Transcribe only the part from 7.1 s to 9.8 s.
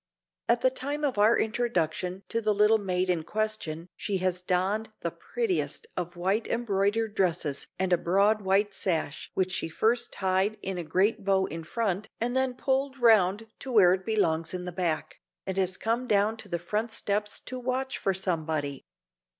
dresses and a broad white sash (which she